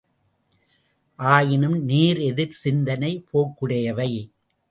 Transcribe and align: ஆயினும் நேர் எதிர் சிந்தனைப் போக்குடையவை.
ஆயினும் 1.19 1.77
நேர் 1.83 2.19
எதிர் 2.19 2.57
சிந்தனைப் 2.63 3.27
போக்குடையவை. 3.31 4.11